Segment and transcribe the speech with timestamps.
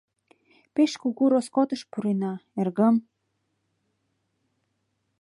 [0.73, 2.95] —Пеш кугу роскотыш пурена, эргым...